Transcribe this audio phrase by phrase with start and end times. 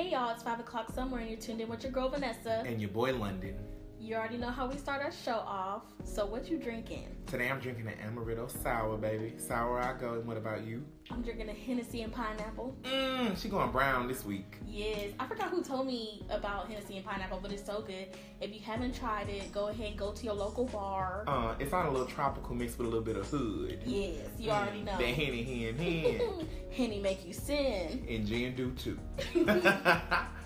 [0.00, 2.62] Hey y'all, it's 5 o'clock somewhere and you're tuned in with your girl Vanessa.
[2.64, 3.54] And your boy London.
[4.00, 5.82] You already know how we start our show off.
[6.04, 7.14] So what you drinking?
[7.26, 9.34] Today I'm drinking an Amaretto Sour, baby.
[9.36, 10.14] Sour I go.
[10.14, 10.82] And what about you?
[11.10, 12.78] I'm drinking a Hennessy and pineapple.
[12.82, 14.56] Mmm, she going brown this week.
[14.66, 15.12] Yes.
[15.20, 18.06] I forgot who told me about Hennessy and pineapple, but it's so good.
[18.40, 21.24] If you haven't tried it, go ahead and go to your local bar.
[21.26, 23.82] Uh, it's on a little tropical mix with a little bit of hood.
[23.84, 24.96] Yes, you already know.
[24.96, 26.46] The Henny, hen, hen.
[26.72, 28.06] Henny make you sin.
[28.08, 28.98] And gin do too.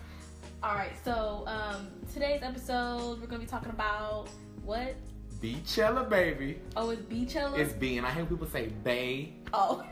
[0.64, 4.28] All right, so um, today's episode we're gonna be talking about
[4.64, 4.94] what?
[5.42, 6.58] Beachella, baby.
[6.74, 7.58] Oh, it's Beachella.
[7.58, 9.34] It's B, and I hear people say Bay.
[9.52, 9.84] Oh.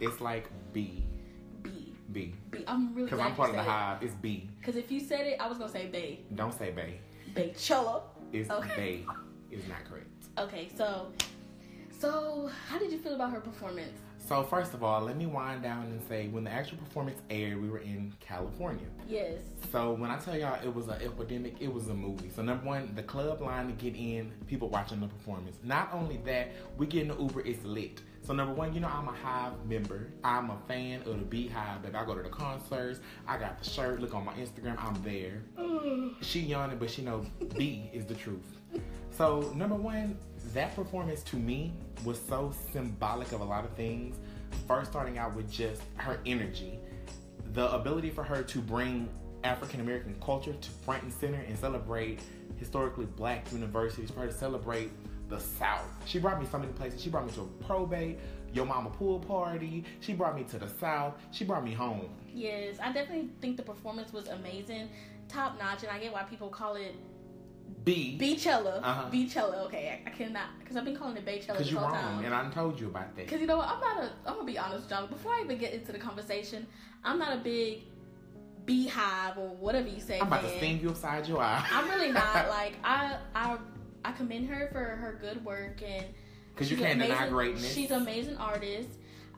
[0.00, 1.04] It's like B.
[1.62, 1.94] B.
[2.10, 2.34] B.
[2.50, 2.64] B.
[2.66, 3.70] I'm really Because I'm part of the said it.
[3.70, 4.02] hive.
[4.02, 4.50] It's B.
[4.58, 6.18] Because if you said it, I was gonna say Bay.
[6.34, 6.98] Don't say Bay.
[7.32, 8.02] Baychella.
[8.32, 8.74] It's Okay.
[8.76, 9.06] Bay.
[9.52, 10.08] It's not correct.
[10.36, 11.12] Okay, so,
[11.98, 13.98] so how did you feel about her performance?
[14.18, 17.62] So first of all, let me wind down and say when the actual performance aired,
[17.62, 18.86] we were in California.
[19.08, 19.38] Yes.
[19.70, 22.30] So when I tell y'all it was an epidemic, it was a movie.
[22.34, 25.58] So number one, the club line to get in, people watching the performance.
[25.62, 28.00] Not only that, we get in the Uber, it's lit.
[28.26, 30.08] So number one, you know I'm a Hive member.
[30.24, 31.82] I'm a fan of the Beehive.
[31.84, 32.98] That I go to the concerts.
[33.28, 34.00] I got the shirt.
[34.00, 34.76] Look on my Instagram.
[34.82, 35.44] I'm there.
[35.56, 36.16] Mm.
[36.22, 37.24] She yawning, but she know
[37.56, 38.58] B is the truth.
[39.16, 40.18] So number one,
[40.52, 41.72] that performance to me
[42.04, 44.16] was so symbolic of a lot of things.
[44.66, 46.78] First, starting out with just her energy,
[47.52, 49.08] the ability for her to bring
[49.44, 52.20] African American culture to front and center and celebrate
[52.56, 54.90] historically black universities, for her to celebrate
[55.28, 55.86] the South.
[56.04, 57.02] She brought me so many places.
[57.02, 58.18] She brought me to a probate,
[58.52, 59.84] your mama pool party.
[60.00, 61.14] She brought me to the South.
[61.32, 62.08] She brought me home.
[62.32, 64.88] Yes, I definitely think the performance was amazing,
[65.28, 66.94] top notch, and I get why people call it
[67.84, 68.18] B.
[68.20, 68.80] Beachella.
[68.82, 69.10] Uh-huh.
[69.12, 69.64] Beachella.
[69.66, 72.24] Okay, I, I cannot because I've been calling it Baychella Because you're whole wrong, time.
[72.24, 73.26] and I told you about that.
[73.26, 73.68] Because you know what?
[73.68, 74.10] I'm not a.
[74.26, 75.06] I'm gonna be honest, John.
[75.08, 76.66] Before I even get into the conversation,
[77.04, 77.82] I'm not a big
[78.64, 80.18] beehive or whatever you say.
[80.20, 80.50] I'm about fan.
[80.50, 81.64] to sting you upside your eye.
[81.72, 82.48] I'm really not.
[82.48, 83.56] Like I, I,
[84.04, 86.06] I commend her for her good work and.
[86.54, 87.72] Because you can't deny amazing- greatness.
[87.74, 88.88] She's an amazing artist.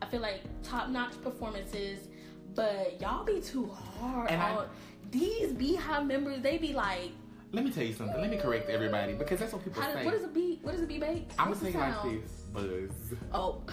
[0.01, 2.07] I feel like top notch performances,
[2.55, 4.65] but y'all be too hard And I-
[5.11, 6.41] these beehive members.
[6.41, 7.11] They be like,
[7.51, 8.21] Let me tell you something.
[8.21, 10.05] Let me correct everybody because that's what people how say.
[10.05, 10.59] what is a bee?
[10.61, 11.31] What is a bee bait?
[11.37, 12.91] I'm gonna say like this: buzz.
[13.33, 13.63] Oh.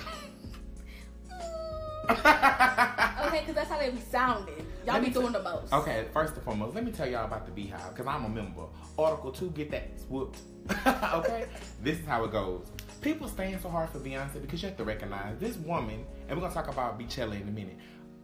[2.09, 4.65] okay, because that's how they be sounding.
[4.87, 5.73] Y'all Let be doing the most.
[5.73, 8.63] Okay, first and foremost, let me tell y'all about the Beehive because I'm a member.
[8.99, 10.39] Article two, get that whooped.
[10.87, 11.47] okay,
[11.83, 12.71] this is how it goes.
[13.03, 16.49] People staying so hard for Beyonce because you have to recognize this woman, and we're
[16.49, 17.77] gonna talk about Beachella in a minute,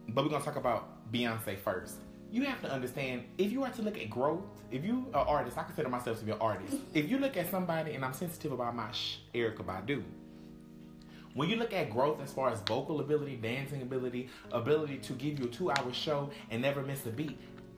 [0.09, 1.97] but we're gonna talk about Beyonce first.
[2.33, 4.41] You have to understand if you are to look at growth.
[4.71, 6.77] If you are an artist, I consider myself to be an artist.
[6.95, 10.01] if you look at somebody, and I'm sensitive about my sh- Erykah Badu.
[11.35, 15.37] When you look at growth as far as vocal ability, dancing ability, ability to give
[15.37, 17.37] you a two-hour show and never miss a beat,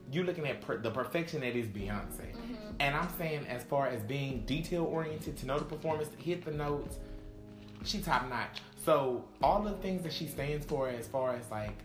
[0.09, 2.31] you're looking at per- the perfection that is Beyonce.
[2.31, 2.53] Mm-hmm.
[2.79, 6.51] And I'm saying, as far as being detail-oriented, to know the performance, to hit the
[6.51, 6.97] notes,
[7.83, 8.61] she top notch.
[8.85, 11.77] So all the things that she stands for, as far as like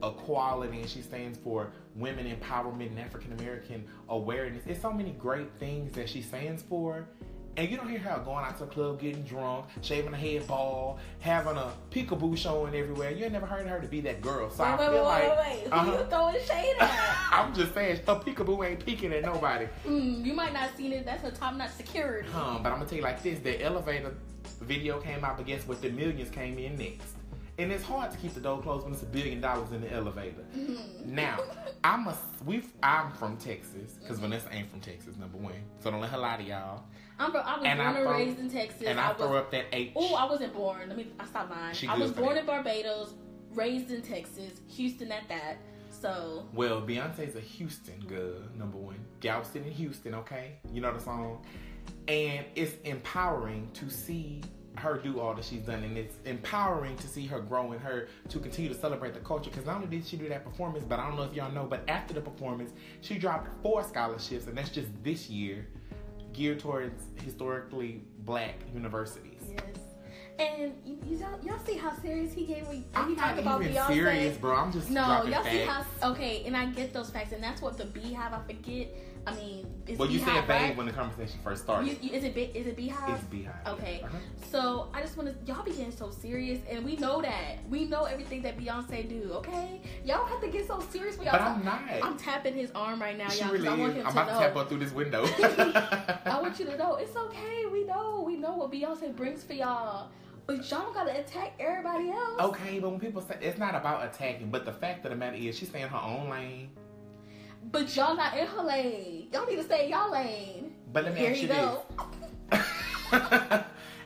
[0.00, 4.62] equality, and she stands for women empowerment and African American awareness.
[4.66, 7.06] It's so many great things that she stands for.
[7.56, 10.44] And you don't hear her going out to the club, getting drunk, shaving a head
[10.48, 13.12] ball, having a peekaboo showing everywhere.
[13.12, 14.50] You ain't never heard her to be that girl.
[14.50, 15.92] So Wait, I wait, feel wait, like wait, wait, Uh-huh.
[15.92, 17.28] you throwing shade at?
[17.30, 19.68] I'm just saying, her peekaboo ain't peeking at nobody.
[19.86, 21.06] mm, you might not seen it.
[21.06, 22.28] That's a top notch security.
[22.30, 24.12] Um, but I'm gonna tell you like this: the elevator
[24.60, 25.80] video came out, but guess what?
[25.80, 27.14] The millions came in next.
[27.56, 29.92] And it's hard to keep the door closed when it's a billion dollars in the
[29.92, 30.44] elevator.
[31.04, 31.38] Now,
[31.84, 35.52] I'm a we I'm from Texas because Vanessa ain't from Texas, number one.
[35.80, 36.82] So don't let her lie to y'all.
[37.18, 38.82] I'm from, I was And I born and throw- raised in Texas.
[38.86, 39.92] and I, was, throw up that H.
[39.94, 40.88] Oh, I wasn't born.
[40.88, 41.08] Let me.
[41.20, 41.74] I stopped lying.
[41.74, 42.40] She I was born that.
[42.40, 43.14] in Barbados,
[43.52, 45.58] raised in Texas, Houston at that.
[45.90, 48.98] So Well, Beyonce's a Houston girl, number one.
[49.20, 50.56] Galveston in Houston, okay?
[50.72, 51.44] You know the song?
[52.08, 54.40] And it's empowering to see
[54.76, 58.08] her do all that she's done, and it's empowering to see her grow and her
[58.28, 59.50] to continue to celebrate the culture.
[59.50, 61.64] Because not only did she do that performance, but I don't know if y'all know,
[61.64, 65.66] but after the performance, she dropped four scholarships, and that's just this year,
[66.32, 69.40] geared towards historically black universities.
[69.48, 69.60] yes.
[70.36, 72.82] And you, you y'all, y'all see how serious he gave me.
[72.96, 73.86] I'm he not talked about even Beyonce.
[73.86, 74.56] serious, bro.
[74.56, 75.86] I'm just No, y'all see facts.
[76.00, 78.32] how okay, and I get those facts, and that's what the beehive.
[78.32, 78.88] I forget.
[79.26, 80.76] I mean, it's Well, you beehive, said babe right?
[80.76, 81.88] when the conversation first started.
[81.88, 83.14] You, you, is it is it beehive?
[83.14, 83.54] it's beehive.
[83.66, 84.00] Okay.
[84.04, 84.16] Uh-huh.
[84.50, 87.84] So I just want to y'all be getting so serious, and we know that we
[87.86, 89.30] know everything that Beyonce do.
[89.34, 91.32] Okay, y'all don't have to get so serious for y'all.
[91.32, 91.80] But I'm not.
[92.02, 94.32] I'm tapping his arm right now, She y'all, really I want him I'm to about
[94.38, 94.62] to tap know.
[94.62, 95.24] her through this window.
[96.26, 97.64] I want you to know it's okay.
[97.72, 100.08] We know, we know what Beyonce brings for y'all,
[100.46, 102.40] but y'all don't gotta attack everybody else.
[102.40, 105.36] okay, but when people say it's not about attacking, but the fact of the matter
[105.36, 106.70] is she's staying in her own lane.
[107.70, 109.28] But y'all not in her lane.
[109.32, 110.74] Y'all need to stay in y'all lane.
[110.92, 111.82] But let me Here ask you you go.
[112.50, 112.60] this.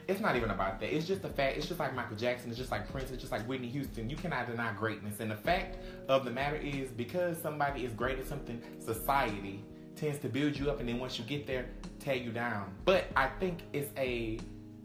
[0.09, 0.95] it's not even about that.
[0.95, 1.57] It's just the fact.
[1.57, 2.49] It's just like Michael Jackson.
[2.49, 3.11] It's just like Prince.
[3.11, 4.09] It's just like Whitney Houston.
[4.09, 5.21] You cannot deny greatness.
[5.21, 5.77] And the fact
[6.09, 9.65] of the matter is, because somebody is great at something, society
[9.97, 11.67] tends to build you up, and then once you get there,
[11.99, 12.73] tear you down.
[12.85, 14.39] But I think it's a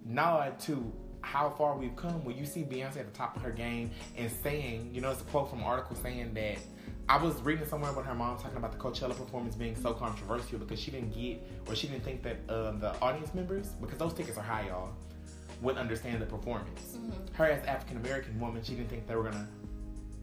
[0.06, 0.92] nod to
[1.22, 4.30] how far we've come when you see Beyonce at the top of her game and
[4.44, 6.58] saying, you know, it's a quote from an article saying that
[7.10, 10.58] I was reading somewhere about her mom talking about the Coachella performance being so controversial
[10.58, 14.14] because she didn't get or she didn't think that uh, the audience members, because those
[14.14, 14.90] tickets are high, y'all,
[15.62, 16.98] would understand the performance.
[16.98, 17.36] Mhm.
[17.36, 19.48] Her as African American woman, she didn't think they were gonna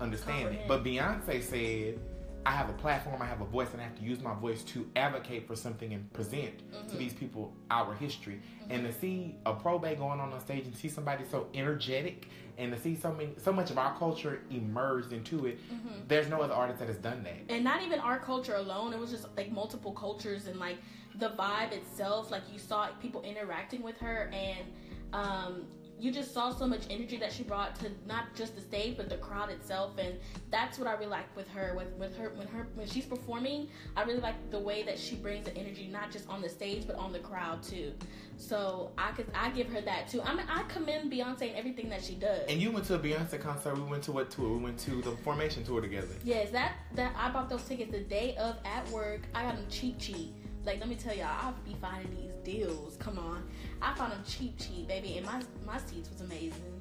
[0.01, 0.67] understand it.
[0.69, 1.99] But Beyonce said,
[2.47, 4.63] I have a platform, I have a voice, and I have to use my voice
[4.65, 6.59] to advocate for something and present
[6.89, 6.99] to Mhm.
[6.99, 8.41] these people our history.
[8.71, 12.73] And to see a probate going on on stage and see somebody so energetic and
[12.73, 16.09] to see so many so much of our culture emerged into it, Mhm.
[16.09, 17.53] there's no other artist that has done that.
[17.55, 20.79] and not even our culture alone it was just like multiple cultures and like
[21.17, 24.67] the vibe itself like you saw people interacting with her and
[25.13, 25.67] um
[26.01, 29.09] you just saw so much energy that she brought to not just the stage but
[29.09, 30.15] the crowd itself and
[30.51, 33.69] that's what i really like with her with, with her when her when she's performing
[33.97, 36.87] i really like the way that she brings the energy not just on the stage
[36.87, 37.93] but on the crowd too
[38.37, 41.89] so i could i give her that too i mean i commend beyonce and everything
[41.89, 43.75] that she does And you went to a Beyonce concert.
[43.77, 44.51] We went to what tour?
[44.57, 46.15] We went to the Formation tour together.
[46.25, 49.21] Yes, that that I bought those tickets the day of at work.
[49.35, 50.35] I got them cheap, cheap.
[50.65, 52.97] Like let me tell y'all, I'll be finding these deals.
[52.97, 53.43] Come on,
[53.81, 56.81] I found them cheap, cheap, baby, and my my seats was amazing.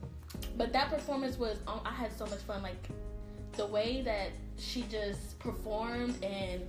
[0.58, 2.62] But that performance was, um, I had so much fun.
[2.62, 2.90] Like
[3.54, 6.62] the way that she just performed, and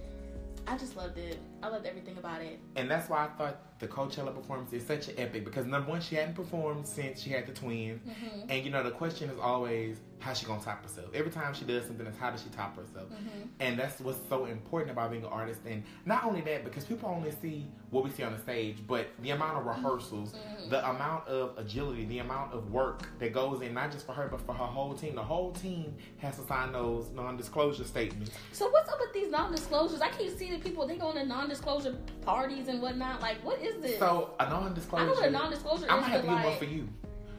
[0.66, 1.38] I just loved it.
[1.62, 2.58] I loved everything about it.
[2.76, 6.00] And that's why I thought the Coachella performance is such an epic because number one,
[6.00, 8.00] she hadn't performed since she had the twins.
[8.06, 8.50] Mm-hmm.
[8.50, 11.08] And you know, the question is always how she gonna top herself.
[11.14, 13.08] Every time she does something, it's how does she top herself?
[13.08, 13.48] Mm-hmm.
[13.58, 15.60] And that's what's so important about being an artist.
[15.66, 19.08] And not only that, because people only see what we see on the stage, but
[19.22, 20.68] the amount of rehearsals, Mhm.
[20.70, 24.28] the amount of agility, the amount of work that goes in, not just for her,
[24.28, 25.14] but for her whole team.
[25.14, 28.30] The whole team has to sign those non-disclosure statements.
[28.52, 30.02] So what's up with these non-disclosures?
[30.02, 33.20] I keep seeing people they go to non-disclosure parties and whatnot.
[33.20, 33.98] Like, what is this?
[33.98, 35.06] So a I non-disclosure.
[35.06, 35.90] know what a non-disclosure is.
[35.90, 36.88] I'm gonna have to get one for you.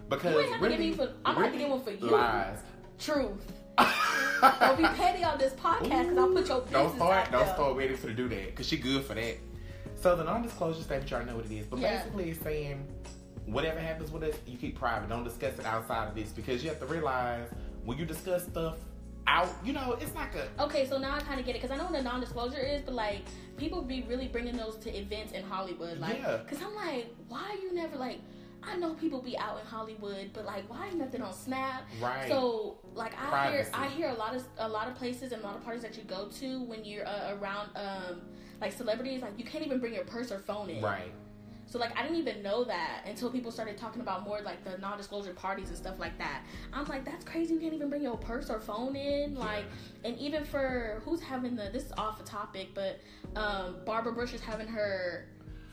[0.10, 2.08] Because You ain't have to really, get for- I'm gonna really get one for you.
[2.10, 2.58] Lies.
[3.00, 3.52] Truth.
[4.60, 7.32] Don't be petty on this podcast because I'll put your Don't start.
[7.32, 7.54] Don't there.
[7.54, 9.38] start waiting for to do that because she good for that.
[9.96, 11.66] So the non-disclosure statement, already know what it is.
[11.68, 11.98] But Yeah.
[12.00, 12.86] basically, it's saying
[13.46, 15.08] whatever happens with us, you keep private.
[15.10, 17.48] Don't discuss it outside of this because you have to realize
[17.86, 18.78] when you discuss stuff
[19.28, 21.72] out, you know, it's like a Okay, so now I kind of get it because
[21.72, 23.24] I know what a non-disclosure is, but like
[23.58, 26.38] people be really bringing those to events in Hollywood, like, Yeah.
[26.38, 28.20] because I'm like, why you never like?
[28.64, 31.84] I know people be out in Hollywood, but like, why ain't nothing on Snap?
[32.00, 32.28] right.
[32.30, 33.72] So like I Privacy.
[33.72, 35.82] hear I hear a lot of a lot of places and a lot of parties
[35.82, 38.22] that you go to when you're uh, around um
[38.60, 40.84] like celebrities, like you can't even bring your purse or phone in.
[40.84, 41.12] right.
[41.72, 44.78] So like I didn't even know that until people started talking about more like the
[44.80, 46.42] non-disclosure parties and stuff like that.
[46.74, 47.54] I'm like, that's crazy.
[47.54, 49.36] You can't even bring your purse or phone in.
[49.36, 49.64] Like,
[50.04, 53.00] and even for who's having the this is off the topic, but
[53.38, 55.30] um Barbara Bush is having her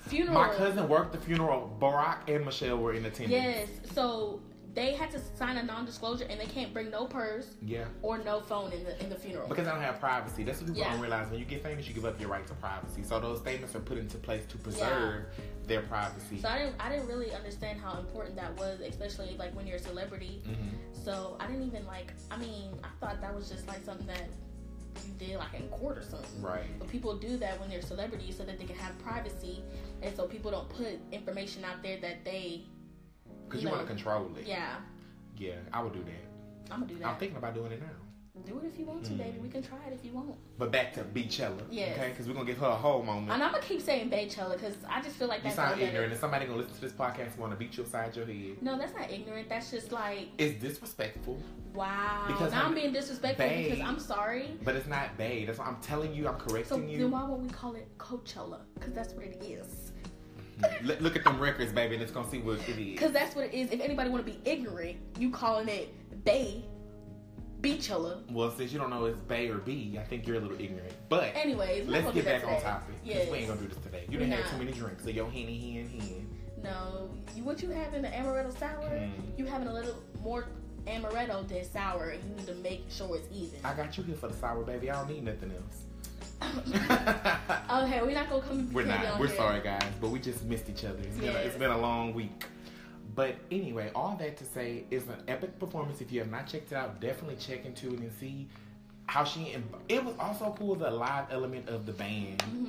[0.07, 0.35] funeral.
[0.35, 1.77] My cousin worked the funeral.
[1.81, 3.31] Barack and Michelle were in attendance.
[3.33, 3.69] Yes.
[3.93, 4.41] So
[4.79, 7.87] they had to sign a non-disclosure and they can't bring no purse Yeah.
[8.01, 9.49] or no phone in the in the funeral.
[9.49, 10.45] Because I don't have privacy.
[10.45, 10.93] That's what people Yeah.
[10.93, 11.29] don't realize.
[11.31, 13.03] When you get famous, you give up your right to privacy.
[13.03, 15.25] So those statements are put into place to preserve
[15.67, 16.41] their privacy.
[16.41, 19.77] so I didn't I didn't really understand how important that was, especially like when you're
[19.79, 20.43] a celebrity.
[20.47, 22.13] hmm So I didn't even like.
[22.31, 24.29] I mean, I thought that was just like something that
[25.07, 26.41] you did like in court or something.
[26.41, 26.67] Right.
[26.79, 29.63] But people do that when they're celebrities so that they can have privacy,
[30.03, 32.63] and so people don't put information out there that they.
[33.49, 34.47] Because You you, want to control it.
[34.47, 34.77] Yeah,
[35.39, 36.73] Yeah, I would do that.
[36.73, 37.07] I'm gonna do that.
[37.09, 37.89] I'm thinking about doing it now.
[38.47, 39.19] Do it if you want to, Mm.
[39.19, 39.39] baby.
[39.41, 40.31] We can try it if you want.
[40.59, 41.61] But back to Beachella.
[41.71, 41.99] Yes.
[41.99, 43.33] Okay, because we're gonna give her a whole moment.
[43.33, 46.07] And I'm gonna keep saying Baychella because I just feel like you that's sound ignorant,
[46.07, 46.13] is.
[46.13, 48.63] and somebody gonna listen to this podcast and want to beat you upside your head.
[48.63, 49.49] No, that's not ignorant.
[49.49, 51.43] That's just like It's disrespectful,
[51.75, 52.25] wow.
[52.29, 53.71] Because now I'm I'm- being disrespectful Babe.
[53.73, 54.57] because I'm sorry.
[54.63, 55.43] but it's not bae.
[55.47, 56.29] That's what I'm telling you.
[56.29, 56.65] I'm correcting you.
[56.65, 58.61] So correcting then why would we call it Coachella?
[58.75, 59.93] Because that's what it is.
[60.83, 62.93] Look, look at them records, baby, and it's gonna see what it is.
[62.93, 63.71] Because that's what it is.
[63.71, 66.65] If anybody want to be ignorant, you calling it Bay
[67.61, 68.31] Beachella.
[68.31, 70.93] Well, since you don't know it's bae or b, I think you're a little ignorant.
[71.09, 73.29] But Anyways, let's get back on topic Yes.
[73.31, 74.05] we ain't gonna do this today.
[74.09, 76.29] You didn't have too many drinks, so your henny hen hen.
[76.63, 79.11] No, you, what you have in the amaretto sour, Mm.
[79.37, 80.47] you having a little more
[80.87, 83.59] amaretto than sour, and you need to make sure it's even.
[83.65, 84.91] I got you here for the sour, baby.
[84.91, 85.85] I don't need nothing else.
[86.43, 88.73] okay, we're not gonna come.
[88.73, 89.19] We're not.
[89.19, 90.99] We're sorry, guys, but we just missed each other.
[91.01, 91.57] It's been, a, it's Yes.
[91.57, 92.45] been a long week.
[93.15, 96.01] But anyway, all that to say is an epic performance.
[96.01, 98.49] If you have not checked it out, definitely check into it and see
[99.07, 102.39] how she and it was also cool the live element of the band.
[102.41, 102.67] Mm-hmm.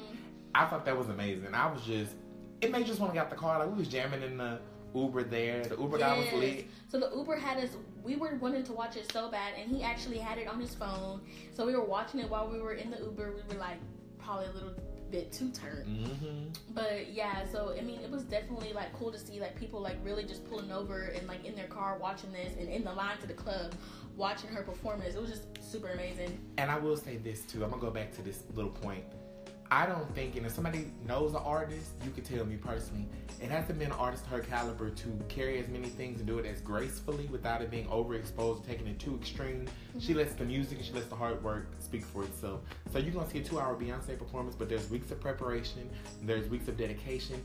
[0.55, 1.53] I thought that was amazing.
[1.53, 2.13] I was just
[2.61, 3.59] it made you just want to get out the car.
[3.59, 4.59] Like we was jamming in the
[4.95, 5.63] Uber there.
[5.63, 6.35] The Uber guy was Yes.
[6.35, 6.67] lit.
[6.87, 7.69] So the Uber had us.
[8.03, 10.73] We were wanting to watch it so bad, and he actually had it on his
[10.73, 11.21] phone.
[11.53, 13.33] So we were watching it while we were in the Uber.
[13.33, 13.77] We were like
[14.17, 14.73] probably a little
[15.11, 15.87] bit too turned.
[15.87, 16.73] Mm-hmm.
[16.73, 19.97] But yeah, so I mean, it was definitely like cool to see like people like
[20.03, 23.17] really just pulling over and like in their car watching this, and in the line
[23.19, 23.73] to the club
[24.15, 25.15] watching her performance.
[25.15, 26.37] It was just super amazing.
[26.57, 27.63] And I will say this too.
[27.63, 29.03] I'm gonna go back to this little point.
[29.71, 33.07] I don't think, and if somebody knows an artist, you could tell me personally,
[33.39, 36.39] it hasn't been an artist of her caliber to carry as many things and do
[36.39, 39.67] it as gracefully without it being overexposed, taking it too extreme.
[39.99, 40.17] She mm-hmm.
[40.17, 42.61] lets the music and she lets the hard work speak for itself.
[42.91, 45.87] So you're gonna see a two-hour Beyonce performance, but there's weeks of preparation,
[46.23, 47.41] there's weeks of dedication.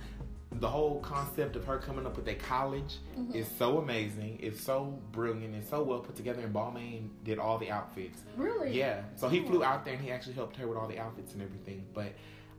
[0.61, 2.99] The whole concept of her coming up with a college
[3.32, 4.38] is so amazing.
[4.40, 5.54] It's so brilliant.
[5.54, 6.42] It's so well put together.
[6.42, 8.23] And Balmain did all the outfits.
[8.37, 8.73] Really?
[8.73, 9.02] Yeah.
[9.16, 11.42] So he flew out there and he actually helped her with all the outfits and
[11.42, 11.84] everything.
[11.92, 12.12] But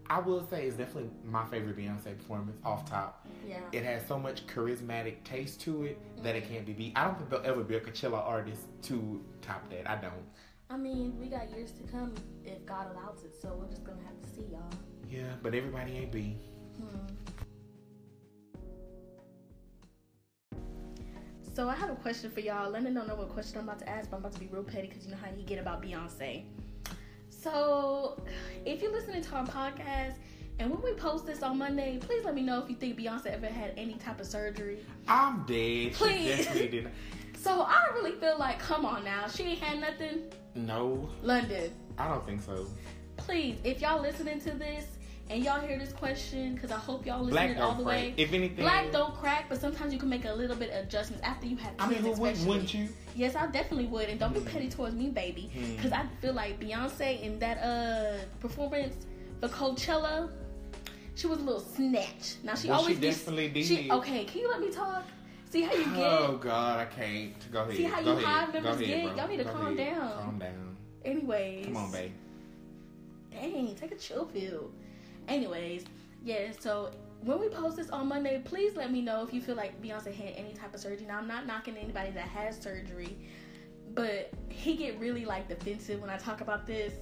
[0.09, 3.25] I will say it's definitely my favorite Beyonce performance off top.
[3.47, 3.59] Yeah.
[3.71, 6.93] It has so much charismatic taste to it that it can't be beat.
[6.95, 9.89] I don't think there'll ever be a Coachella artist to top that.
[9.89, 10.13] I don't.
[10.69, 13.35] I mean, we got years to come if God allows it.
[13.41, 14.69] So we're just gonna have to see, y'all.
[15.09, 16.37] Yeah, but everybody ain't be.
[16.77, 17.44] Hmm.
[21.55, 22.69] So I have a question for y'all.
[22.69, 24.47] Let me don't know what question I'm about to ask, but I'm about to be
[24.47, 26.43] real petty because you know how you get about Beyonce.
[27.29, 28.21] So
[28.65, 30.15] if you're listening to our podcast
[30.59, 33.27] and when we post this on Monday, please let me know if you think Beyonce
[33.27, 34.79] ever had any type of surgery.
[35.07, 35.93] I'm dead.
[35.93, 36.39] Please.
[36.39, 36.93] She definitely didn't.
[37.37, 40.23] So I really feel like, come on now, she ain't had nothing.
[40.55, 42.65] No, London, I don't think so.
[43.17, 44.85] please, if y'all listening to this
[45.29, 47.95] and y'all hear this question, because I hope y'all listen listening all the crack.
[48.03, 48.13] way.
[48.17, 51.23] If anything, Black don't crack, but sometimes you can make a little bit of adjustments
[51.25, 52.47] after you have I mean, who wouldn't, especially.
[52.49, 52.89] wouldn't you?
[53.15, 54.45] Yes, I definitely would, and don't be Hmm.
[54.47, 55.75] petty towards me, baby, Hmm.
[55.77, 59.05] because I feel like Beyonce in that uh performance
[59.41, 60.29] for Coachella,
[61.15, 62.35] she was a little snatch.
[62.43, 63.65] Now she Well, she always be- definitely did.
[63.65, 64.25] She okay?
[64.25, 65.05] Can you let me talk?
[65.49, 65.97] See how you get?
[65.97, 67.51] Oh God, I can't.
[67.51, 67.77] Go ahead.
[67.77, 68.25] See how Go you ahead.
[68.25, 69.05] high Go members ahead, get?
[69.05, 69.15] bro.
[69.15, 69.95] Y'all need to Go calm ahead.
[69.95, 70.11] down.
[70.23, 70.77] Calm down.
[71.05, 72.11] Anyways, Come on, babe.
[73.31, 74.71] Dang, take a chill pill.
[75.27, 75.85] Anyways,
[76.23, 76.91] yeah, so
[77.21, 80.13] when we post this on Monday, please let me know if you feel like Beyonce
[80.13, 81.05] had any type of surgery.
[81.07, 83.17] Now I'm not knocking anybody that has surgery,
[83.93, 86.93] but he get really like defensive when I talk about this.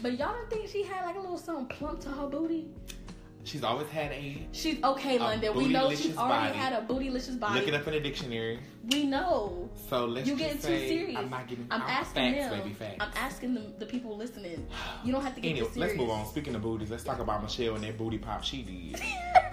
[0.00, 2.66] But y'all don't think she had like a little something plump to her booty?
[3.44, 4.46] She's always had a.
[4.52, 5.54] She's okay, London.
[5.56, 6.58] We know she's already body.
[6.58, 7.58] had a bootylicious body.
[7.58, 8.60] Look it up in the dictionary.
[8.90, 9.68] We know.
[9.88, 11.18] So let's You getting too serious.
[11.18, 11.66] I'm not getting.
[11.70, 12.60] I'm I'm asking facts, them.
[12.60, 12.96] baby, facts.
[13.00, 14.66] I'm asking the, the people listening.
[15.04, 16.26] You don't have to get Anyway, let's move on.
[16.26, 19.02] Speaking of booties, let's talk about Michelle and that booty pop she did.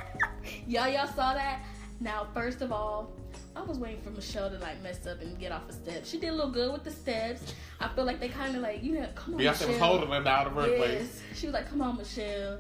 [0.68, 1.62] y'all, y'all saw that?
[2.00, 3.12] Now, first of all,
[3.56, 6.06] I was waiting for Michelle to like mess up and get off a step.
[6.06, 7.54] She did a little good with the steps.
[7.80, 9.70] I feel like they kind of like, you know, come on, Beyonce Michelle.
[9.70, 11.00] was holding her down the runway.
[11.00, 12.60] Yes, she was like, come on, Michelle.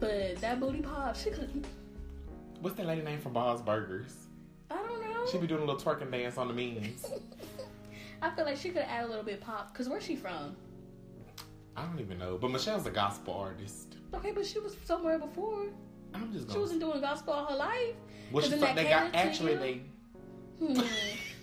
[0.00, 1.66] But that booty pop, she could.
[2.60, 4.14] What's that lady name from Bob's Burgers?
[4.70, 5.26] I don't know.
[5.30, 7.06] She be doing a little twerking dance on the means.
[8.22, 9.74] I feel like she could add a little bit pop.
[9.74, 10.56] Cause where's she from?
[11.76, 13.96] I don't even know, but Michelle's a gospel artist.
[14.12, 15.66] Okay, but she was somewhere before.
[16.12, 16.56] I'm just Gonna...
[16.56, 17.94] She wasn't doing gospel all her life.
[18.32, 19.82] Well, she that they got actually they
[20.58, 20.80] Hmm.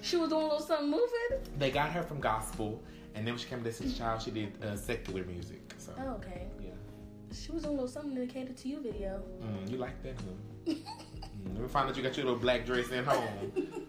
[0.01, 1.49] she was doing a little something moving.
[1.57, 2.83] they got her from gospel,
[3.15, 5.73] and then when she came to Destiny's Child, she did uh, secular music.
[5.79, 6.45] So Oh, okay.
[7.33, 9.21] She was doing a little something catered to you video.
[9.41, 10.73] mm, you like that, huh?
[10.73, 13.51] mm, let me find out you got your little black dress at home.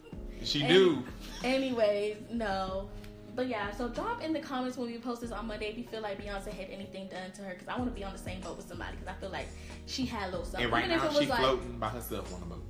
[0.44, 1.02] She do.
[1.42, 2.88] Anyways, no.
[3.34, 5.84] But yeah, so drop in the comments when we post this on Monday if you
[5.84, 8.18] feel like Beyonce had anything done to her, because I want to be on the
[8.18, 9.48] same boat with somebody, because I feel like
[9.86, 10.64] she had a little something.
[10.64, 12.64] And right Even if now it was she like, floating by herself on the boat.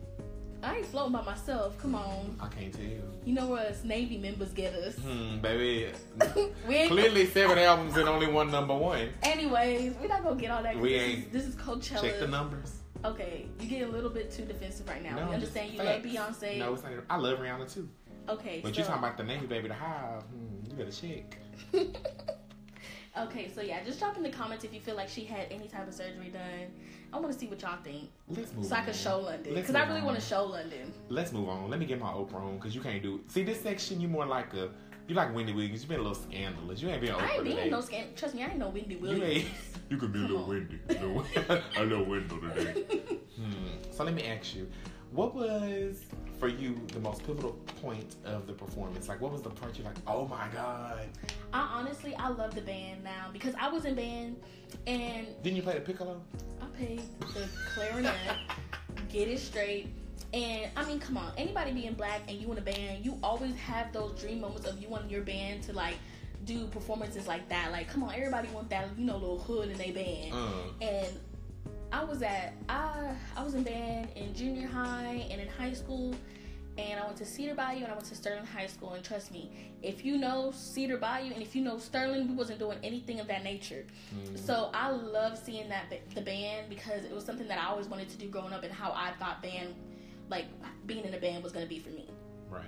[0.62, 1.78] I ain't floating by myself.
[1.78, 2.82] Come on, I can't tell.
[2.82, 4.96] you You know where us Navy members get us.
[4.96, 5.92] Hmm, baby.
[6.68, 9.10] we Clearly seven albums and only one number one.
[9.22, 10.78] Anyways, we're not gonna get all that.
[10.78, 11.26] We this ain't.
[11.26, 12.02] Is, this is Coachella.
[12.02, 12.74] Check the numbers.
[13.04, 15.16] Okay, you get a little bit too defensive right now.
[15.16, 16.02] No, we understand you love.
[16.02, 16.58] Beyonce.
[16.58, 16.92] No, it's not.
[17.08, 17.88] I love Rihanna too.
[18.28, 20.22] Okay, But so, you talking about the Navy baby, the hive?
[20.22, 21.38] Hmm, you better check.
[23.24, 25.68] okay, so yeah, just drop in the comments if you feel like she had any
[25.68, 26.68] type of surgery done.
[27.12, 28.84] I want to see what y'all think, Let's move so I on.
[28.84, 30.92] can show London because I really want to show London.
[31.08, 31.70] Let's move on.
[31.70, 33.30] Let me get my Oprah on because you can't do it.
[33.30, 34.70] See this section, you more like a
[35.06, 35.82] you like Wendy Williams.
[35.82, 36.82] You been a little scandalous.
[36.82, 37.56] You ain't been Oprah I ain't today.
[37.56, 38.06] being no scan.
[38.14, 39.22] Trust me, I ain't no Wendy you Williams.
[39.24, 39.46] ain't.
[39.88, 40.46] You could be a little.
[40.46, 40.78] Wendy.
[40.90, 41.24] A little,
[41.78, 42.84] a little Wendell today.
[43.38, 43.52] Hmm.
[43.92, 44.68] So let me ask you,
[45.12, 46.00] what was
[46.38, 47.52] for you the most pivotal
[47.82, 49.08] point of the performance?
[49.08, 51.06] Like, what was the part you're like, oh my god?
[51.52, 54.36] I honestly, I love the band now because I was in band
[54.86, 56.20] and Didn't you play the piccolo?
[56.60, 58.14] I paid the clarinet,
[59.08, 59.88] get it straight.
[60.34, 63.56] And I mean, come on, anybody being black and you in a band, you always
[63.56, 65.94] have those dream moments of you wanting your band to like
[66.44, 67.72] do performances like that.
[67.72, 70.32] Like, come on, everybody want that, you know, little hood in their band.
[70.32, 71.06] Uh, And
[71.92, 76.14] I was at I I was in band in junior high and in high school,
[76.76, 78.92] and I went to Cedar Bayou and I went to Sterling High School.
[78.92, 79.50] And trust me,
[79.82, 83.26] if you know Cedar Bayou and if you know Sterling, we wasn't doing anything of
[83.28, 83.84] that nature.
[84.36, 88.08] So I love seeing that the band because it was something that I always wanted
[88.10, 89.74] to do growing up and how I thought band,
[90.28, 90.46] like
[90.86, 92.08] being in a band, was gonna be for me.
[92.50, 92.64] right.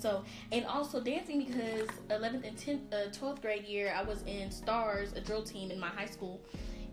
[0.00, 4.50] So, and also dancing because 11th and 10th, uh, 12th grade year, I was in
[4.50, 6.40] Stars, a drill team in my high school.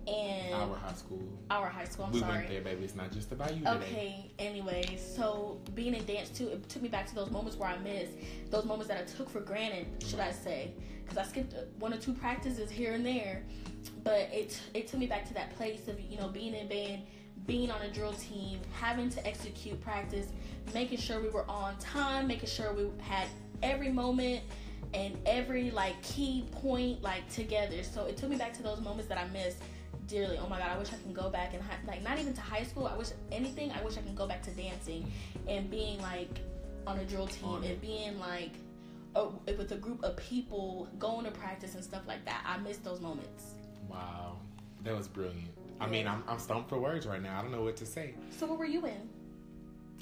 [0.07, 1.21] And Our high school.
[1.49, 2.37] our high school, I'm we sorry.
[2.37, 2.83] went there, baby.
[2.85, 3.71] It's not just about you today.
[3.75, 7.69] Okay, anyway, so being in dance too, it took me back to those moments where
[7.69, 8.13] I missed,
[8.49, 10.71] those moments that I took for granted, should I say.
[11.03, 13.43] Because I skipped one or two practices here and there,
[14.03, 17.03] but it, it took me back to that place of, you know, being in band,
[17.45, 20.27] being on a drill team, having to execute practice,
[20.73, 23.27] making sure we were on time, making sure we had
[23.63, 24.41] every moment
[24.93, 27.83] and every like key point like together.
[27.83, 29.57] So it took me back to those moments that I missed
[30.07, 30.37] dearly.
[30.37, 32.41] Oh my god, I wish I can go back and hi- like not even to
[32.41, 32.87] high school.
[32.87, 33.71] I wish anything.
[33.71, 35.11] I wish I can go back to dancing
[35.47, 36.39] and being like
[36.85, 38.51] on a drill team and being like
[39.15, 42.43] a, with a group of people going to practice and stuff like that.
[42.45, 43.55] I miss those moments.
[43.89, 44.37] Wow,
[44.83, 45.49] that was brilliant.
[45.79, 47.37] I mean, I'm, I'm stumped for words right now.
[47.37, 48.15] I don't know what to say.
[48.31, 49.09] So what were you in?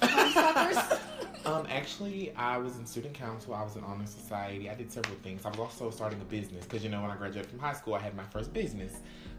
[1.46, 3.54] Um, actually, I was in student council.
[3.54, 4.68] I was in honor society.
[4.68, 5.46] I did several things.
[5.46, 7.94] I was also starting a business because you know when I graduated from high school,
[7.94, 8.94] I had my first business.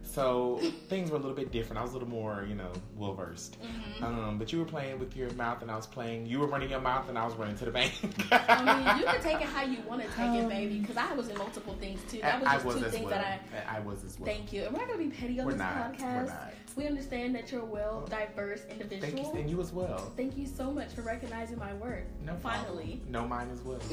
[0.07, 1.79] So things were a little bit different.
[1.79, 3.57] I was a little more, you know, well versed.
[3.61, 4.03] Mhm.
[4.03, 6.25] Um, but you were playing with your mouth, and I was playing.
[6.25, 7.93] You were running your mouth, and I was running to the bank.
[8.31, 10.79] I mean, you can take it how you want to take it, baby.
[10.79, 12.21] Because I was in multiple things too.
[12.21, 13.13] That was I just was two as things well.
[13.19, 14.25] that I I was as well.
[14.27, 14.63] Thank you.
[14.63, 15.93] And we're not going to be petty on We're this not.
[15.93, 16.01] podcast.
[16.15, 16.53] We're not.
[16.77, 19.11] We understand that you're a well diverse individual.
[19.23, 20.11] Thank you, and you as well.
[20.15, 22.05] Thank you so much for recognizing my work.
[22.25, 22.63] No problem.
[22.65, 23.01] Finally.
[23.09, 23.79] No, mine as well.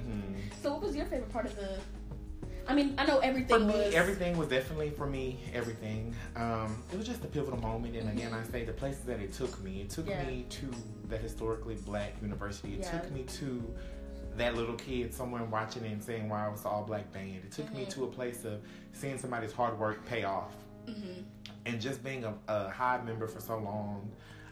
[0.00, 0.34] Mhm.
[0.62, 1.78] So, what was your favorite part of the?
[2.68, 3.94] I mean, I know everything For me, was.
[3.94, 5.40] everything was definitely for me.
[5.52, 6.14] Everything.
[6.36, 9.32] Um, it was just a pivotal moment, and again, I say the places that it
[9.32, 9.80] took me.
[9.82, 10.24] It took Yeah.
[10.24, 10.70] me to
[11.08, 12.74] the historically black university.
[12.74, 13.00] It Yeah.
[13.00, 13.74] took me to
[14.36, 17.72] that little kid somewhere watching it and saying, "Wow, it's all black band." It took
[17.74, 17.90] me Mhm.
[17.90, 18.60] to a place of
[18.92, 20.54] seeing somebody's hard work pay off,
[20.86, 21.24] Mhm.
[21.66, 24.08] and just being a, a Hive member for so long.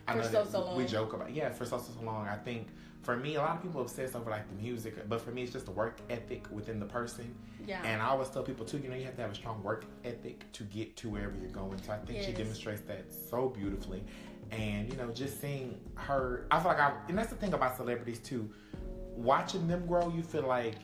[0.08, 2.26] I For know so, that so we joke about yeah for so so so long.
[2.26, 2.68] I think
[3.02, 5.52] for me, a lot of people obsess over like the music, but for me, it's
[5.52, 7.34] just the work ethic within the person.
[7.66, 7.80] Yeah.
[7.84, 9.84] And I always tell people too, you know, you have to have a strong work
[10.04, 11.80] ethic to get to wherever you're going.
[11.82, 14.02] So I think she demonstrates that so beautifully.
[14.50, 17.76] And you know, just seeing her, I feel like I, and that's the thing about
[17.76, 18.50] celebrities too.
[19.14, 20.76] Watching them grow, you feel like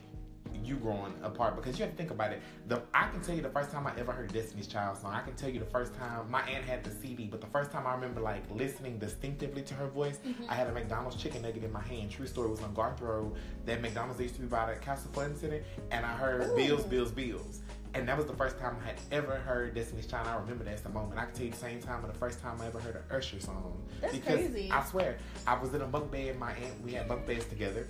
[0.65, 2.41] you growing apart because you have to think about it.
[2.67, 5.13] The I can tell you the first time I ever heard Destiny's Child song.
[5.13, 7.71] I can tell you the first time my aunt had the CD, but the first
[7.71, 10.49] time I remember like listening distinctively to her voice, Mhm.
[10.49, 12.11] I had a McDonald's chicken nugget in my hand.
[12.11, 13.35] True story was on Garth Road.
[13.65, 16.55] That McDonald's used to be by the Castle Flood incident, and I heard Ooh.
[16.55, 17.61] Bills, Bills, Bills.
[17.93, 20.27] And that was the first time I had ever heard Destiny's Child.
[20.27, 21.17] I remember that's the moment.
[21.17, 23.03] I can tell you the same time, but the first time I ever heard an
[23.15, 23.81] Usher song.
[24.01, 24.69] That's because crazy.
[24.69, 26.37] I swear, I was in a bunk bed.
[26.37, 27.87] My aunt, we had bunk beds together.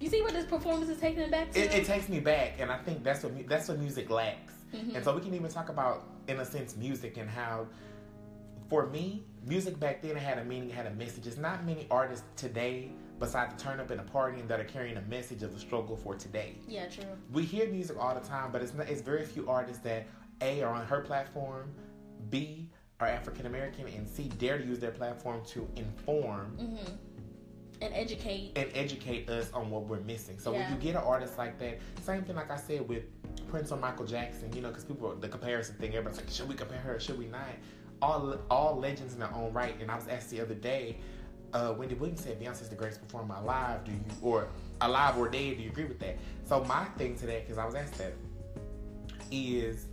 [0.00, 1.60] You see what this performance is taking it back to?
[1.60, 4.54] It, it takes me back, and I think that's what mu- that's what music lacks.
[4.74, 4.94] Mhm.
[4.96, 7.66] And so we can even talk about, in a sense, music and how,
[8.68, 11.26] for me, music back then had a meaning, had a message.
[11.26, 14.64] It's not many artists today, besides the turn up in a party and that are
[14.64, 16.56] carrying a message of the struggle for today.
[16.68, 17.04] Yeah, true.
[17.32, 20.06] We hear music all the time, but it's not, it's very few artists that
[20.42, 21.72] a are on her platform,
[22.30, 22.68] b
[23.00, 26.92] are African American, and c dare to use their platform to inform hmm
[27.80, 28.52] And educate.
[28.56, 30.38] and educate us on what we're missing.
[30.38, 30.64] So Yeah.
[30.70, 33.04] when you get an artist like that, same thing like I said with
[33.48, 36.54] Prince or Michael Jackson, you know, because people the comparison thing, everybody's like, should we
[36.54, 36.98] compare her?
[36.98, 37.42] Should we not?
[38.02, 39.74] All all legends in their own right.
[39.80, 40.98] And I was asked the other day,
[41.52, 43.84] uh, Wendy Williams said Beyonce's the greatest performer alive.
[43.84, 44.48] Do you or
[44.80, 45.56] alive or dead?
[45.56, 46.18] Do you agree with that?
[46.44, 48.12] So my thing to that, because I was asked that,
[49.30, 49.86] is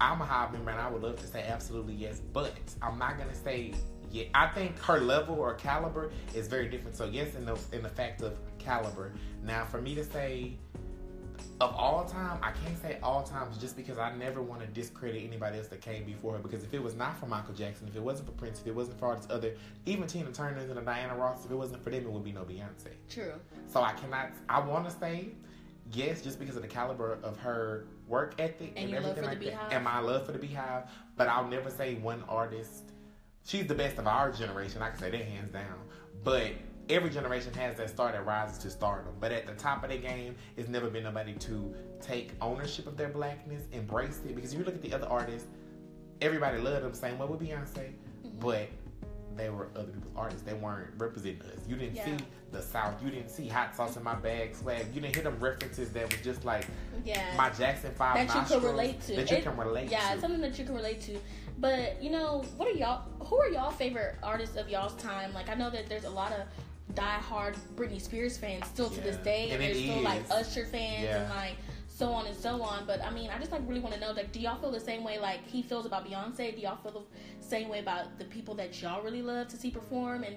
[0.00, 3.18] I'm a Hive member and I would love to say absolutely yes, but I'm not
[3.18, 3.74] gonna say
[4.10, 4.24] yeah.
[4.34, 6.96] I think her level or caliber is very different.
[6.96, 9.12] So yes, in the in the fact of caliber.
[9.44, 10.56] Now for me to say
[11.60, 15.22] of all time, I can't say all times just because I never want to discredit
[15.22, 16.38] anybody else that came before her.
[16.38, 18.74] Because if it was not for Michael Jackson, if it wasn't for Prince, if it
[18.74, 21.84] wasn't for all these other, even Tina Turner and the Diana Ross, if it wasn't
[21.84, 22.92] for them, it would be no Beyonce.
[23.10, 23.34] True.
[23.66, 24.30] So I cannot.
[24.48, 25.28] I want to say
[25.92, 29.72] yes, just because of the caliber of her work ethic And and, everything like that,
[29.72, 30.84] and my love for the Beehive.
[31.16, 32.92] But I'll never say one artist.
[33.44, 34.82] She's the best of our generation.
[34.82, 35.78] I can say that hands down.
[36.22, 36.52] But
[36.88, 39.14] every generation has that star that rises to stardom.
[39.20, 42.96] But at the top of the game, it's never been nobody to take ownership of
[42.96, 44.34] their blackness, embrace it.
[44.34, 45.48] Because if you look at the other artists,
[46.20, 48.38] everybody loved them same way with Beyonce, Mm-hmm.
[48.40, 48.68] but
[49.40, 50.42] they were other people's artists.
[50.42, 51.58] They weren't representing us.
[51.66, 52.04] You didn't Yeah.
[52.18, 53.02] see the South.
[53.02, 54.86] You didn't see hot sauce in my bag swag.
[54.94, 56.66] You didn't hear them references that was just like
[57.04, 57.34] Yeah.
[57.36, 59.16] my Jackson Five that you could relate to.
[59.16, 60.12] That you It- can relate yeah, to.
[60.12, 61.18] it's something that you can relate to.
[61.58, 63.02] But you know, what are y'all?
[63.26, 65.32] Who are y'all favorite artists of y'all's time?
[65.32, 66.40] Like I know that there's a lot of
[66.94, 70.30] die-hard Britney Spears fans still to this day, And and, there's still like is.
[70.30, 71.20] Usher fans Yeah.
[71.22, 71.54] and like
[72.00, 72.86] so on and so on.
[72.86, 74.80] But I mean, I just like really want to know, like, do y'all feel the
[74.80, 76.54] same way like he feels about Beyonce?
[76.56, 77.06] Do y'all feel
[77.40, 80.24] the same way about the people that y'all really love to see perform?
[80.24, 80.36] And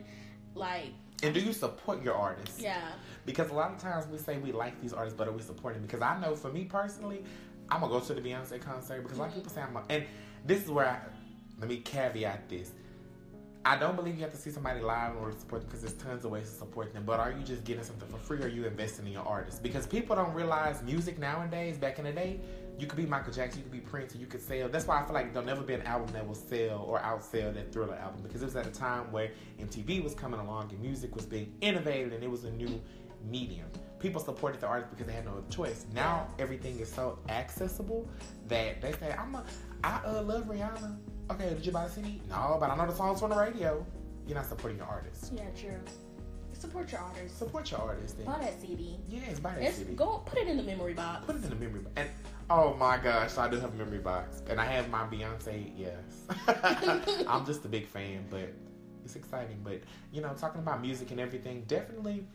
[0.55, 0.89] like,
[1.23, 2.59] and do you support your artists?
[2.59, 2.91] yeah,
[3.25, 5.81] Because a lot of times we say we like these artists, but are we supporting?
[5.81, 7.23] Because I know for me personally,
[7.69, 9.39] I'm gonna go to the Beyonce concert because a lot of mm-hmm.
[9.39, 9.77] people say I'm.
[9.77, 10.05] A, and
[10.45, 10.99] this is where I
[11.59, 12.71] let me caveat this.
[13.65, 15.81] I don't believe you have to see somebody live in order to support them because
[15.81, 17.03] there's tons of ways to support them.
[17.05, 19.63] But are you just getting something for free or are you investing in your artist?
[19.63, 22.41] Because people don't realize music nowadays, back in the day,
[22.77, 24.67] you could be Michael Jackson, you could be Prince, you could sell.
[24.67, 27.53] That's why I feel like there'll never be an album that will sell or outsell
[27.53, 30.81] that Thriller album because it was at a time where MTV was coming along and
[30.81, 32.81] music was being innovated and it was a new
[33.29, 33.67] medium.
[33.99, 35.85] People supported the artist because they had no other choice.
[35.93, 38.09] Now everything is so accessible
[38.49, 39.45] that they say, "I'm a,
[39.85, 40.97] I uh, love Rihanna."
[41.31, 42.21] Okay, did you buy the CD?
[42.29, 43.85] No, but I know the songs from the radio.
[44.27, 45.31] You're not supporting your artist.
[45.35, 45.79] yeah, true.
[46.53, 47.37] Support your artists.
[47.37, 48.17] Support your artist.
[48.17, 48.25] Then.
[48.25, 48.97] Buy that CD.
[49.09, 49.95] Yes, buy that It's, CD.
[49.95, 51.25] go put it in the memory box.
[51.25, 51.93] Put it in the memory box.
[51.97, 52.09] And
[52.49, 55.71] oh my gosh, I do have a memory box, and I have my Beyonce.
[55.75, 58.53] Yes, I'm just a big fan, but
[59.03, 59.59] it's exciting.
[59.63, 59.81] But
[60.13, 62.25] you know, talking about music and everything, definitely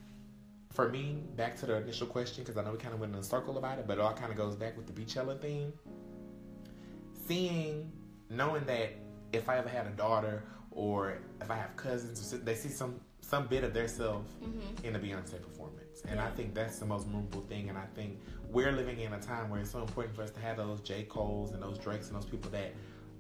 [0.74, 1.22] for me.
[1.36, 3.56] Back to the initial question because I know we kind of went in a circle
[3.56, 5.72] about it, but it all kind of goes back with the Beachella theme.
[7.26, 7.92] Seeing,
[8.30, 8.94] knowing that
[9.32, 13.46] if I ever had a daughter or if I have cousins, they see some some
[13.46, 16.02] bit of their self hmm in a Beyonce performance.
[16.08, 17.68] And I think that's the most memorable thing.
[17.68, 20.40] And I think we're living in a time where it's so important for us to
[20.40, 21.02] have those J.
[21.02, 22.72] Cole's and those Drakes and those people that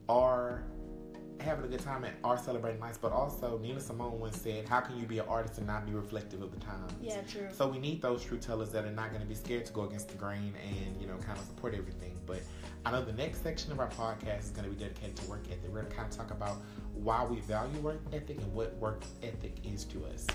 [0.08, 0.62] are
[1.40, 2.98] having a good time and are celebrating life.
[3.00, 5.92] But also, Nina Simone once said, How can you be an artist and not be
[5.92, 6.92] reflective of the times?
[7.00, 7.48] Yeah, true.
[7.52, 9.84] So we need those true tellers that are not going to be scared to go
[9.84, 12.18] against the grain and, you know, kind of support everything.
[12.26, 12.40] But
[12.84, 15.44] I know the next section of our podcast is going to be dedicated to work
[15.46, 15.64] ethic.
[15.68, 16.56] We're going to kind of talk about
[16.94, 20.26] why we value work ethic and what work ethic is to us.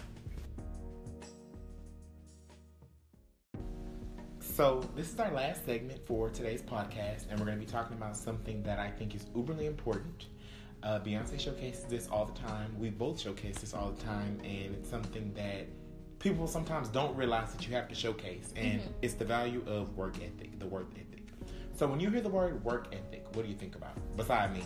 [4.55, 7.97] So this is our last segment for today's podcast, and we're going to be talking
[7.97, 10.27] about something that I think is uberly important.
[10.84, 12.78] Uh, Beyonce showcases this all the time.
[12.78, 15.67] We both showcase this all the time, and it's something that
[16.19, 18.88] people sometimes don't realize that you have to showcase, and Mhm.
[19.02, 21.24] it's the value of work ethic, the work ethic.
[21.76, 23.96] So when you hear the word work ethic, what do you think about?
[24.17, 24.63] Beside me,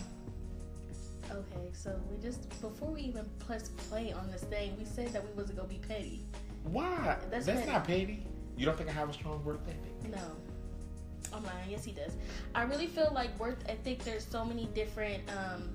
[1.30, 5.22] Okay, so we just before we even press play on this thing, we said that
[5.22, 6.24] we wasn't gonna be petty.
[6.64, 7.18] why?
[7.30, 7.70] That's That's, petty.
[7.70, 8.26] not petty.
[8.56, 10.10] You don't think I have a strong work ethic?
[10.10, 10.22] No.
[11.34, 12.16] Oh my, yes he does.
[12.54, 14.02] I really feel like work ethic.
[14.04, 15.68] There's so many different um,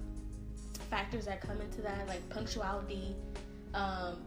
[0.94, 3.16] factors that come into that, like punctuality,
[3.74, 4.18] um,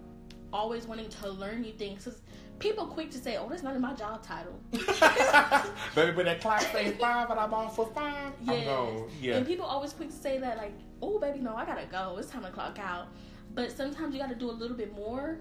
[0.52, 2.02] always wanting to learn new things.
[2.04, 2.20] 'Cause
[2.58, 4.58] people quick to say, "Oh, that's not in my job title."
[5.94, 9.00] Baby, when that clock says five and I'm off for five, Yes.
[9.20, 9.36] Yeah.
[9.36, 12.16] And people always quick to say that, like, oh, baby, no, I gotta go.
[12.18, 13.06] It's time to clock out.
[13.54, 15.38] But sometimes you gotta do a little bit more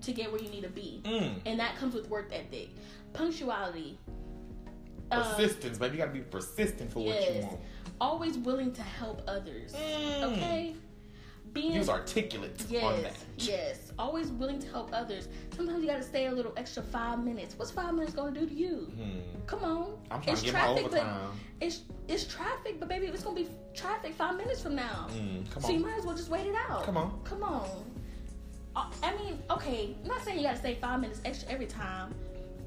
[0.00, 1.02] to get where you need to be.
[1.04, 1.34] Mm.
[1.44, 2.70] And that comes with work ethic.
[3.12, 3.98] Punctuality.
[5.10, 5.96] Um, Persistence, baby.
[5.96, 7.60] You gotta be persistent for what you want.
[8.00, 9.72] always willing to help others.
[9.74, 10.22] Mm.
[10.32, 10.74] Okay?
[11.52, 13.16] Being Use articulate on Yes, that.
[13.38, 13.92] yes.
[13.98, 15.28] Always willing to help others.
[15.56, 17.54] Sometimes you gotta stay a little extra five minutes.
[17.58, 18.92] What's five minutes gonna do to you?
[18.94, 19.20] Hmm.
[19.46, 19.98] Come on.
[20.10, 21.06] I'm trying it's to get my traffic, but
[21.60, 25.06] it's it's traffic, but baby, it's gonna be traffic five minutes from now.
[25.12, 26.82] Mm, come So you might as well just wait it out.
[26.84, 27.18] Come on.
[27.24, 27.66] Come on.
[28.74, 32.14] Uh, I mean, okay, I'm not saying you gotta stay five minutes extra every time,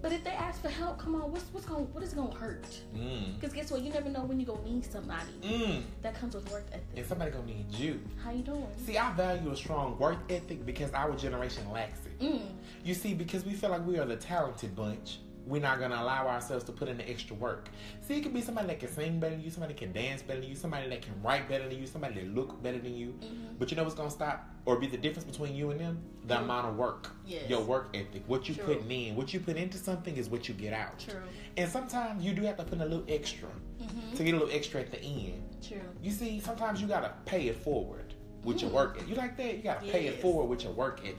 [0.01, 2.65] but if they ask for help, come on, what's what's going what is gonna hurt?
[2.95, 3.35] Mm.
[3.39, 3.81] Because guess what?
[3.81, 5.31] You never know when you're gonna need somebody.
[5.43, 5.83] Mm.
[6.01, 6.85] That comes with work ethic.
[6.95, 7.99] And somebody gonna need you.
[8.23, 8.67] How you doing?
[8.85, 12.19] See, I value a strong work ethic because our generation lacks it.
[12.19, 12.41] Mm.
[12.83, 16.27] You see, because we feel like we are the talented bunch, we're not gonna allow
[16.27, 17.69] ourselves to put in the extra work.
[18.01, 20.21] See, it could be somebody that can sing better than you, somebody that can dance
[20.21, 22.95] better than you, somebody that can write better than you, somebody that look better than
[22.95, 23.15] you.
[23.19, 23.57] Mhm.
[23.57, 25.99] But you know what's gonna stop or be the difference between you and them?
[26.27, 26.43] The Mhm.
[26.43, 27.09] amount of work.
[27.25, 27.49] Yes.
[27.49, 28.21] Your work ethic.
[28.27, 28.65] What you True.
[28.65, 29.15] putting in.
[29.15, 30.99] What you put into something is what you get out.
[30.99, 31.15] True.
[31.57, 33.49] And sometimes you do have to put in a little extra
[33.81, 34.15] Mm-hmm.
[34.15, 35.41] to get a little extra at the end.
[35.67, 35.79] True.
[36.03, 38.97] You see, sometimes you gotta pay it forward with your work.
[38.97, 39.09] ethic.
[39.09, 39.55] You like that?
[39.57, 41.17] You gotta pay it forward with your work ethic.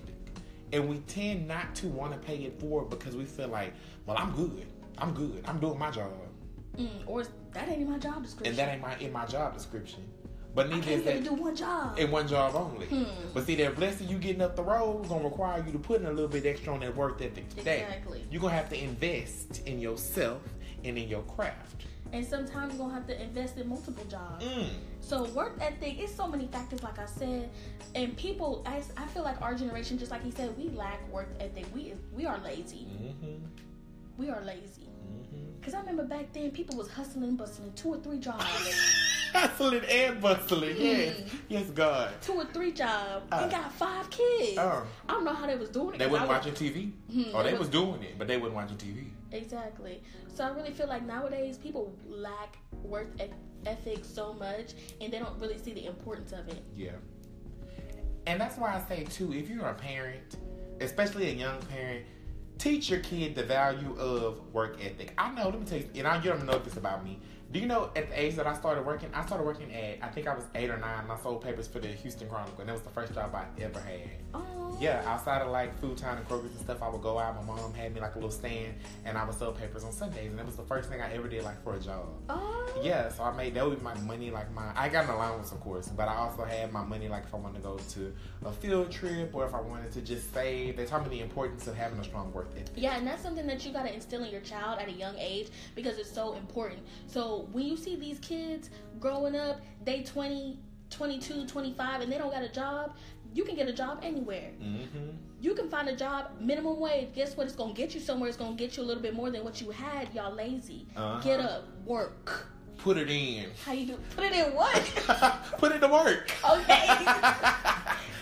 [0.72, 3.74] And we tend not to want to pay it forward because we feel like,
[4.06, 4.66] well, I'm good.
[4.98, 5.42] I'm good.
[5.46, 6.10] I'm doing my job,
[6.78, 6.88] Mm.
[7.06, 8.46] Or that ain't in my job description.
[8.46, 10.04] and that ain't my in my job description.
[10.54, 11.98] But neither is that do one job.
[11.98, 12.86] in one job only.
[12.86, 13.04] Hmm.
[13.34, 16.00] But see, that blessing you getting up the road is gonna require you to put
[16.00, 17.82] in a little bit extra on that work ethic today.
[17.82, 18.24] Exactly.
[18.30, 20.42] You're gonna have to invest in yourself
[20.84, 21.86] and in your craft.
[22.12, 24.44] And sometimes you're gonna have to invest in multiple jobs.
[24.44, 24.68] Mm.
[25.00, 27.50] So work ethic, it's so many factors, like I said,
[27.94, 28.62] and people.
[28.66, 31.66] I, I feel like our generation, just like he said, we lack work ethic.
[31.74, 32.86] We we are lazy.
[32.86, 33.44] Mm-hmm.
[34.16, 34.88] We are lazy.
[34.88, 35.62] Mm-hmm.
[35.62, 38.44] Cause I remember back then, people was hustling, bustling, two or three jobs,
[39.40, 41.28] Hustling and bustling, yes, Mm.
[41.48, 42.12] yes, God.
[42.20, 43.38] two or three jobs, Uh.
[43.42, 44.58] and got five kids.
[44.58, 44.84] Uh.
[45.08, 45.98] I don't know how they was doing it.
[45.98, 46.92] They wasn't was- watching TV.
[47.10, 49.06] Mhm, Or they they was- was doing it, but they wasn't watching TV.
[49.32, 50.02] Exactly.
[50.34, 53.08] So I really feel like nowadays people lack work
[53.64, 56.62] ethic so much, and they don't really see the importance of it.
[56.76, 56.90] Yeah.
[58.26, 60.36] And that's why I say too, if you're a parent,
[60.80, 62.04] especially a young parent,
[62.58, 65.14] teach your kid the value of work ethic.
[65.16, 67.18] I know, let me tell you, and I, you don't know this about me.
[67.52, 70.08] Do you know at the age that I started working, I started working at, I
[70.08, 72.68] think I was eight or nine, and I sold papers for the Houston Chronicle, and
[72.68, 74.10] that was the first job I ever had.
[74.34, 74.76] Oh.
[74.80, 77.34] Yeah, outside of like food time and Kroger's and stuff, I would go out.
[77.34, 80.30] My mom had me like a little stand, and I would sell papers on Sundays,
[80.30, 82.06] and that was the first thing I ever did like for a job.
[82.28, 82.80] Oh.
[82.80, 85.50] Yeah, so I made that would be my money, like my I got an allowance
[85.50, 88.12] of course, but I also had my money like if I wanted to go to
[88.44, 90.76] a field trip or if I wanted to just save.
[90.76, 92.74] They taught me the importance of having a strong work ethic.
[92.76, 95.16] Yeah, and that's something that you got to instill in your child at a young
[95.18, 96.80] age because it's so important.
[97.08, 100.58] So when you see these kids growing up, they 20,
[100.90, 102.96] 22, 25, and they don't got a job,
[103.32, 104.50] you can get a job anywhere.
[104.60, 105.10] Mm-hmm.
[105.40, 107.14] You can find a job minimum wage.
[107.14, 107.46] Guess what?
[107.46, 108.28] It's gonna get you somewhere.
[108.28, 110.12] It's gonna get you a little bit more than what you had.
[110.14, 110.86] Y'all lazy.
[110.96, 111.20] Uh-huh.
[111.20, 112.48] Get up, work.
[112.78, 113.50] Put it in.
[113.64, 113.98] How you do?
[114.16, 114.74] Put it in what?
[115.58, 116.32] Put it to work.
[116.50, 116.86] Okay.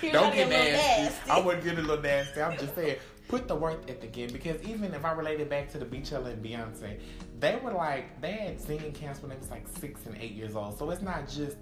[0.13, 1.03] Don't get get nasty.
[1.03, 1.31] nasty.
[1.31, 2.41] I wouldn't get a little nasty.
[2.41, 2.97] I'm just saying,
[3.29, 6.33] put the work ethic in because even if I relate it back to the Beachella
[6.33, 6.99] and Beyonce,
[7.39, 10.57] they were like they had singing camps when they was like six and eight years
[10.57, 10.79] old.
[10.79, 11.59] So it's not just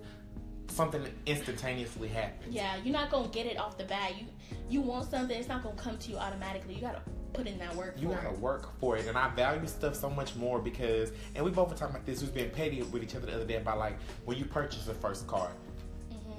[0.68, 2.55] something that instantaneously happens.
[2.55, 4.12] Yeah, you're not gonna get it off the bat.
[4.18, 4.26] You
[4.70, 6.74] you want something, it's not gonna come to you automatically.
[6.74, 7.02] You gotta
[7.33, 7.96] put in that work.
[7.98, 8.38] You gotta it.
[8.38, 11.76] work for it, and I value stuff so much more because, and we both were
[11.76, 12.22] talking about this.
[12.22, 14.94] We've been petty with each other the other day about like when you purchase the
[14.94, 15.50] first car.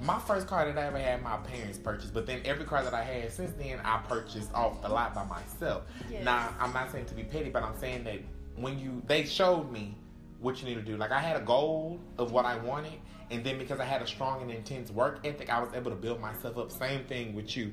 [0.00, 2.94] My first car that I ever had, my parents purchased, but then every car that
[2.94, 5.84] I had since then, I purchased off the lot by myself.
[6.10, 6.24] Yes.
[6.24, 8.20] Now, I'm not saying to be petty, but I'm saying that
[8.56, 9.96] when you, they showed me
[10.40, 10.96] what you need to do.
[10.96, 14.06] Like I had a goal of what I wanted, and then because I had a
[14.06, 16.70] strong and intense work ethic, I was able to build myself up.
[16.70, 17.72] Same thing with you.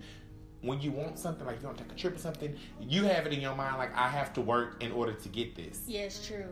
[0.62, 3.28] When you want something, like you want to take a trip or something, you have
[3.28, 5.84] it in your mind, like I have to work in order to get this.
[5.86, 6.50] Yeah, it's true.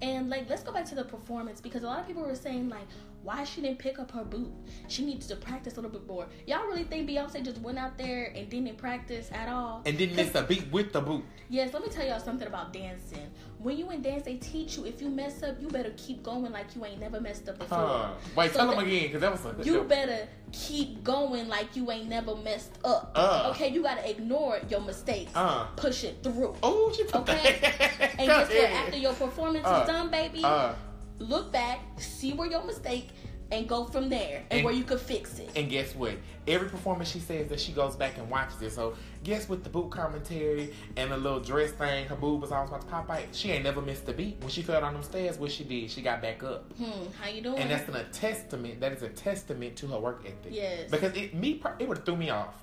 [0.00, 2.68] And like, let's go back to the performance because a lot of people were saying
[2.68, 2.88] like,
[3.22, 4.50] why she didn't pick up her boot?
[4.88, 6.26] She needs to practice a little bit more.
[6.46, 9.82] Y'all really think Beyonce just went out there and didn't practice at all?
[9.86, 11.24] And didn't miss a beat with the boot.
[11.48, 13.30] Yes, let me tell y'all something about dancing.
[13.58, 16.50] When you in dance, they teach you if you mess up, you better keep going
[16.50, 17.78] like you ain't never messed up before.
[17.78, 18.08] Huh.
[18.36, 21.90] Wait, So tell them again, because that was a You better keep going like you
[21.90, 23.12] ain't never messed up.
[23.14, 23.50] Uh.
[23.54, 25.30] Okay, you gotta ignore your mistakes.
[25.34, 25.66] Uh.
[25.76, 26.56] Push it through.
[26.62, 27.58] Oh, she put Okay?
[28.18, 28.64] And guess what?
[28.70, 29.80] After your performance Uh.
[29.82, 30.74] is done, baby, Uh.
[31.18, 33.08] Look back, see where your mistake,
[33.50, 35.50] and go from there, and, And- where you could fix it.
[35.54, 36.14] And guess what?
[36.48, 38.72] Every performance she says that she goes back and watches it.
[38.72, 39.62] So guess what?
[39.62, 43.10] The boot commentary and the little dress thing, her boob was always about to pop
[43.10, 43.22] out.
[43.32, 44.38] She ain't never missed a beat.
[44.40, 46.72] When she fell down them stairs, what she did, she got back up.
[46.78, 47.58] Hmm, how you doing?
[47.58, 48.80] And that's an, a testament.
[48.80, 50.50] That is a testament to her work ethic.
[50.52, 50.90] Yes.
[50.90, 52.54] Because it me it would have threw me off.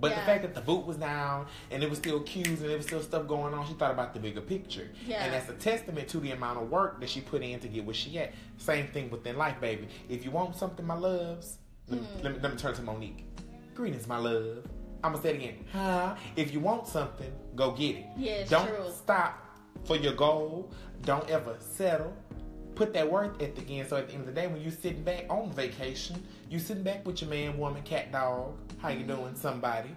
[0.00, 2.76] But the fact that the boot was down and it was still cues and there
[2.76, 4.90] was still stuff going on, she thought about the bigger picture.
[5.06, 5.24] Yeah.
[5.24, 7.84] And that's a testament to the amount of work that she put in to get
[7.84, 8.32] where she at.
[8.58, 9.88] Same thing within life, baby.
[10.08, 12.22] If you want something, my loves, let, me, Hmm.
[12.22, 13.22] let, me, let me turn to Mo'Nique.
[13.74, 14.64] Greetings, my love.
[15.04, 15.64] I'm gonna say it again.
[15.72, 16.14] Huh?
[16.34, 18.06] If you want something, go get it.
[18.16, 18.90] Yeah, it's Don't true.
[18.90, 19.38] stop
[19.84, 20.70] for your goal.
[21.02, 22.12] Don't ever settle.
[22.74, 23.86] Put that work ethic in.
[23.88, 26.82] So at the end of the day, when you're sitting back on vacation, you sitting
[26.82, 28.54] back with your man, woman, cat, dog.
[28.86, 29.34] How you doing?
[29.34, 29.90] Somebody.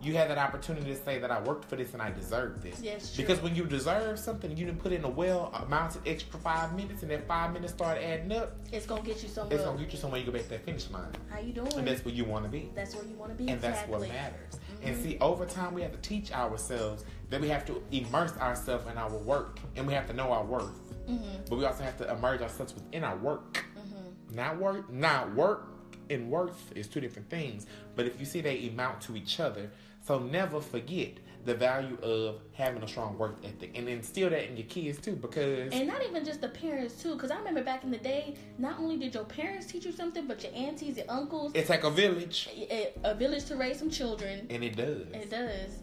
[0.00, 2.80] You had that opportunity to say that I worked for this and I deserve this.
[2.82, 3.22] Yes, true.
[3.24, 7.02] because when you deserve something, you didn't put in a well amounted extra five minutes,
[7.02, 8.56] and that five minutes start adding up.
[8.72, 9.54] It's gonna get you somewhere.
[9.56, 11.72] It's gonna get you somewhere you go back to that finish line, How you doing?
[11.76, 13.48] and that's where you want to be That's where you want to be.
[13.48, 14.58] and that's what matters.
[14.82, 18.88] And see, over time, we have to teach ourselves that we have to immerse ourselves
[18.90, 20.80] in our work, and we have to know our worth.
[21.08, 21.48] Mhm.
[21.48, 23.64] But we also have to immerse ourselves within our work.
[23.76, 24.34] Mhm.
[24.34, 25.68] Not work, not work
[26.10, 27.66] and worth is two different things.
[27.96, 29.70] But if you see they amount to each other,
[30.04, 31.12] so never forget
[31.44, 35.16] the value of having a strong work ethic, and instill that in your kids too.
[35.16, 38.36] Because And not even just the parents too, because I remember back in the day,
[38.58, 41.82] not only did your parents teach you something, but your aunties, your uncles, it's like
[41.82, 44.46] a village, a, a village to raise some children.
[44.50, 45.06] and it does.
[45.12, 45.78] It does.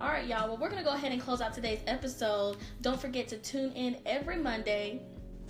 [0.00, 0.48] All right, y'all.
[0.48, 2.56] Well, we're gonna go ahead and close out today's episode.
[2.82, 5.02] Don't forget to tune in every Monday.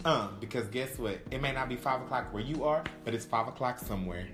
[0.04, 1.18] Um, because guess what?
[1.30, 4.28] It may not be five o'clock where you are, but it's five o'clock somewhere.